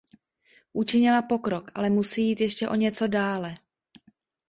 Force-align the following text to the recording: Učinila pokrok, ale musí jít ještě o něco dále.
Učinila 0.73 1.21
pokrok, 1.21 1.71
ale 1.75 1.89
musí 1.89 2.27
jít 2.27 2.41
ještě 2.41 2.69
o 2.69 2.75
něco 2.75 3.07
dále. 3.07 3.55